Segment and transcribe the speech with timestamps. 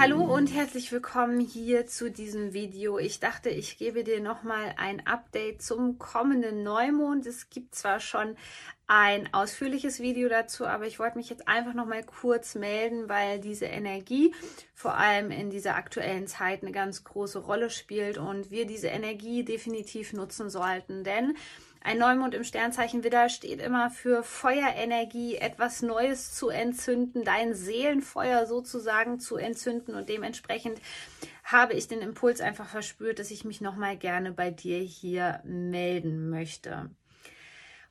[0.00, 2.98] Hallo und herzlich willkommen hier zu diesem Video.
[2.98, 7.26] Ich dachte, ich gebe dir nochmal ein Update zum kommenden Neumond.
[7.26, 8.34] Es gibt zwar schon
[8.86, 13.66] ein ausführliches Video dazu, aber ich wollte mich jetzt einfach nochmal kurz melden, weil diese
[13.66, 14.34] Energie
[14.74, 19.44] vor allem in dieser aktuellen Zeit eine ganz große Rolle spielt und wir diese Energie
[19.44, 21.36] definitiv nutzen sollten, denn
[21.82, 28.46] ein Neumond im Sternzeichen Widder steht immer für Feuerenergie, etwas Neues zu entzünden, dein Seelenfeuer
[28.46, 30.78] sozusagen zu entzünden und dementsprechend
[31.42, 36.28] habe ich den Impuls einfach verspürt, dass ich mich nochmal gerne bei dir hier melden
[36.28, 36.90] möchte.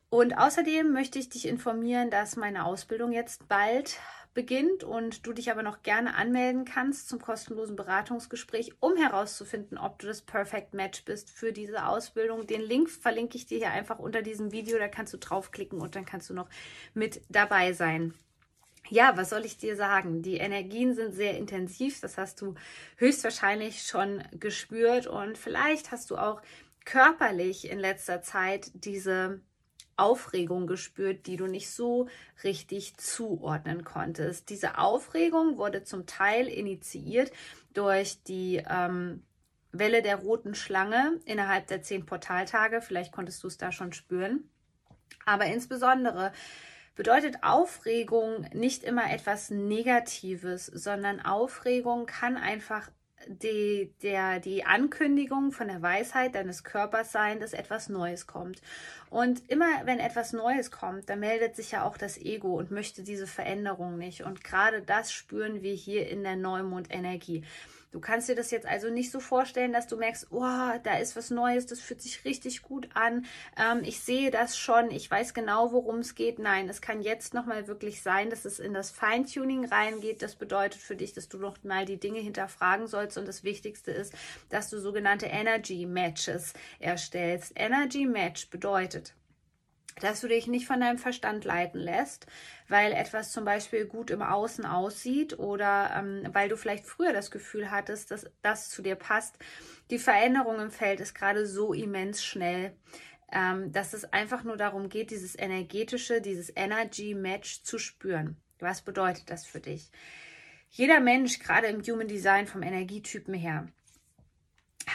[0.09, 3.97] Und außerdem möchte ich dich informieren, dass meine Ausbildung jetzt bald
[4.33, 9.99] beginnt und du dich aber noch gerne anmelden kannst zum kostenlosen Beratungsgespräch, um herauszufinden, ob
[9.99, 12.47] du das Perfect Match bist für diese Ausbildung.
[12.47, 15.95] Den Link verlinke ich dir hier einfach unter diesem Video, da kannst du draufklicken und
[15.95, 16.49] dann kannst du noch
[16.93, 18.13] mit dabei sein.
[18.87, 20.21] Ja, was soll ich dir sagen?
[20.21, 22.55] Die Energien sind sehr intensiv, das hast du
[22.97, 26.41] höchstwahrscheinlich schon gespürt und vielleicht hast du auch
[26.85, 29.41] körperlich in letzter Zeit diese
[29.99, 32.07] Aufregung gespürt, die du nicht so
[32.43, 34.49] richtig zuordnen konntest.
[34.49, 37.31] Diese Aufregung wurde zum Teil initiiert
[37.73, 39.23] durch die ähm,
[39.71, 42.81] Welle der roten Schlange innerhalb der zehn Portaltage.
[42.81, 44.49] Vielleicht konntest du es da schon spüren.
[45.25, 46.31] Aber insbesondere
[46.95, 52.89] bedeutet Aufregung nicht immer etwas Negatives, sondern Aufregung kann einfach
[53.29, 58.59] die, der, die Ankündigung von der Weisheit deines Körpers sein, dass etwas Neues kommt.
[59.11, 63.03] Und immer wenn etwas Neues kommt, dann meldet sich ja auch das Ego und möchte
[63.03, 64.23] diese Veränderung nicht.
[64.23, 67.43] Und gerade das spüren wir hier in der Neumond-Energie.
[67.91, 70.43] Du kannst dir das jetzt also nicht so vorstellen, dass du merkst, oh,
[70.83, 73.25] da ist was Neues, das fühlt sich richtig gut an.
[73.57, 76.37] Ähm, ich sehe das schon, ich weiß genau, worum es geht.
[76.37, 80.21] Nein, es kann jetzt nochmal wirklich sein, dass es in das Feintuning reingeht.
[80.21, 83.17] Das bedeutet für dich, dass du noch mal die Dinge hinterfragen sollst.
[83.17, 84.13] Und das Wichtigste ist,
[84.49, 87.53] dass du sogenannte Energy Matches erstellst.
[87.55, 89.15] Energy Match bedeutet,
[90.01, 92.27] dass du dich nicht von deinem Verstand leiten lässt,
[92.67, 97.31] weil etwas zum Beispiel gut im Außen aussieht oder ähm, weil du vielleicht früher das
[97.31, 99.37] Gefühl hattest, dass das zu dir passt.
[99.89, 102.75] Die Veränderung im Feld ist gerade so immens schnell,
[103.31, 108.37] ähm, dass es einfach nur darum geht, dieses energetische, dieses Energy Match zu spüren.
[108.59, 109.91] Was bedeutet das für dich?
[110.71, 113.67] Jeder Mensch, gerade im Human Design vom Energietypen her,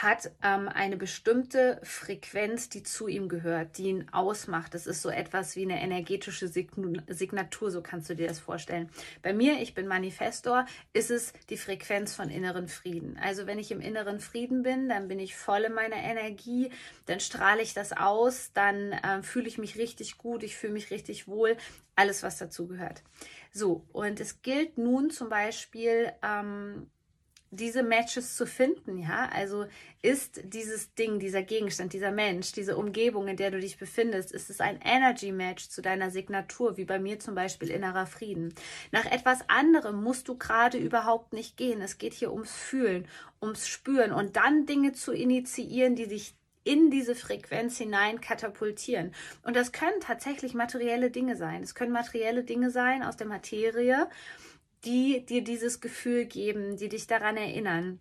[0.04, 4.75] hat ähm, eine bestimmte Frequenz, die zu ihm gehört, die ihn ausmacht.
[4.75, 8.88] Das ist so etwas wie eine energetische Signatur, so kannst du dir das vorstellen.
[9.22, 13.19] Bei mir, ich bin Manifestor, ist es die Frequenz von inneren Frieden.
[13.20, 16.71] Also wenn ich im inneren Frieden bin, dann bin ich voll in meiner Energie,
[17.06, 20.91] dann strahle ich das aus, dann äh, fühle ich mich richtig gut, ich fühle mich
[20.91, 21.56] richtig wohl,
[21.97, 23.03] alles, was dazu gehört.
[23.53, 26.91] So, und es gilt nun zum Beispiel, ähm,
[27.54, 29.28] diese Matches zu finden, ja?
[29.32, 29.66] Also
[30.03, 34.50] ist dieses Ding, dieser Gegenstand, dieser Mensch, diese Umgebung, in der du dich befindest, ist
[34.50, 38.54] es ein Energy Match zu deiner Signatur, wie bei mir zum Beispiel innerer Frieden.
[38.92, 41.81] Nach etwas anderem musst du gerade überhaupt nicht gehen.
[41.81, 43.06] Es geht hier ums Fühlen,
[43.41, 46.34] ums Spüren und dann Dinge zu initiieren, die dich
[46.65, 49.15] in diese Frequenz hinein katapultieren.
[49.42, 51.62] Und das können tatsächlich materielle Dinge sein.
[51.62, 54.09] Es können materielle Dinge sein aus der Materie
[54.84, 58.00] die dir dieses Gefühl geben, die dich daran erinnern.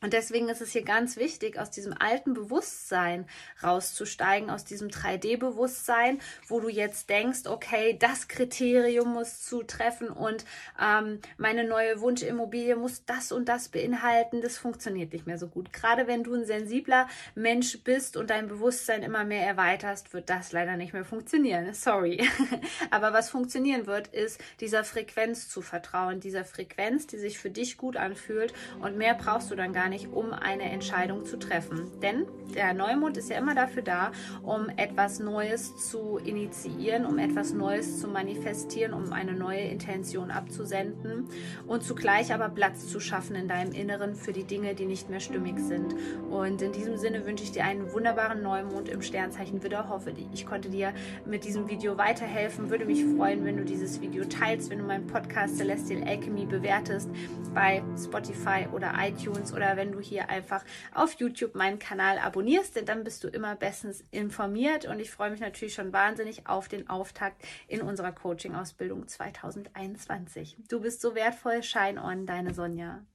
[0.00, 3.26] Und deswegen ist es hier ganz wichtig, aus diesem alten Bewusstsein
[3.62, 10.44] rauszusteigen, aus diesem 3D-Bewusstsein, wo du jetzt denkst, okay, das Kriterium muss zutreffen und
[10.80, 14.40] ähm, meine neue Wunschimmobilie muss das und das beinhalten.
[14.40, 15.72] Das funktioniert nicht mehr so gut.
[15.72, 20.52] Gerade wenn du ein sensibler Mensch bist und dein Bewusstsein immer mehr erweiterst, wird das
[20.52, 21.72] leider nicht mehr funktionieren.
[21.74, 22.26] Sorry.
[22.90, 27.76] Aber was funktionieren wird, ist dieser Frequenz zu vertrauen, dieser Frequenz, die sich für dich
[27.76, 31.90] gut anfühlt und mehr brauchst du dann gar gar nicht, um eine Entscheidung zu treffen.
[32.02, 34.12] Denn der Neumond ist ja immer dafür da,
[34.42, 41.28] um etwas Neues zu initiieren, um etwas Neues zu manifestieren, um eine neue Intention abzusenden
[41.66, 45.20] und zugleich aber Platz zu schaffen in deinem Inneren für die Dinge, die nicht mehr
[45.20, 45.94] stimmig sind.
[46.30, 49.88] Und in diesem Sinne wünsche ich dir einen wunderbaren Neumond im Sternzeichen Widder.
[49.88, 50.92] Hoffe, ich konnte dir
[51.24, 52.70] mit diesem Video weiterhelfen.
[52.70, 57.10] Würde mich freuen, wenn du dieses Video teilst, wenn du meinen Podcast Celestial Alchemy bewertest
[57.54, 62.84] bei Spotify oder iTunes oder wenn du hier einfach auf YouTube meinen Kanal abonnierst, denn
[62.84, 66.90] dann bist du immer bestens informiert und ich freue mich natürlich schon wahnsinnig auf den
[66.90, 70.58] Auftakt in unserer Coaching-Ausbildung 2021.
[70.68, 73.06] Du bist so wertvoll, Shine On, deine Sonja.